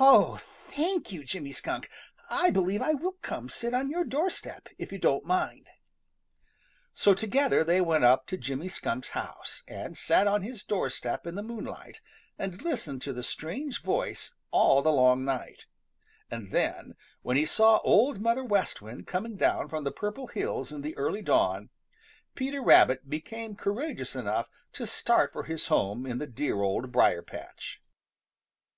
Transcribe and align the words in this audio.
"Oh, 0.00 0.38
thank 0.40 1.12
you, 1.12 1.22
Jimmy 1.22 1.52
Skunk. 1.52 1.90
I 2.30 2.48
believe 2.48 2.80
I 2.80 2.94
will 2.94 3.16
come 3.20 3.50
sit 3.50 3.74
on 3.74 3.90
your 3.90 4.04
doorstep 4.04 4.70
if 4.78 4.90
you 4.90 4.96
don't 4.96 5.26
mind." 5.26 5.66
[Illustration: 6.88 6.94
0018] 6.94 6.94
So 6.94 7.14
together 7.14 7.62
they 7.62 7.80
went 7.82 8.02
up 8.02 8.26
to 8.28 8.38
Jimmy 8.38 8.70
Skunk's 8.70 9.10
house, 9.10 9.62
and 9.68 9.98
sat 9.98 10.26
on 10.26 10.40
his 10.40 10.62
doorstep 10.62 11.26
in 11.26 11.34
the 11.34 11.42
moonlight, 11.42 12.00
and 12.38 12.62
listened 12.62 13.02
to 13.02 13.12
the 13.12 13.22
strange 13.22 13.82
voice 13.82 14.32
all 14.50 14.80
the 14.80 14.90
long 14.90 15.26
night; 15.26 15.66
and 16.30 16.52
then, 16.52 16.94
when 17.20 17.36
he 17.36 17.44
saw 17.44 17.80
Old 17.84 18.18
Mother 18.18 18.44
West 18.44 18.80
Wind 18.80 19.06
coming 19.06 19.36
down 19.36 19.68
from 19.68 19.84
the 19.84 19.92
Purple 19.92 20.28
Hills 20.28 20.72
in 20.72 20.80
the 20.80 20.96
early 20.96 21.20
dawn, 21.20 21.68
Peter 22.34 22.62
Rabbit 22.62 23.10
became 23.10 23.54
courageous 23.54 24.16
enough 24.16 24.48
to 24.72 24.86
start 24.86 25.34
for 25.34 25.42
his 25.42 25.66
home 25.66 26.06
in 26.06 26.16
the 26.16 26.26
dear 26.26 26.62
Old 26.62 26.90
Briar 26.90 27.20
patch. 27.20 27.82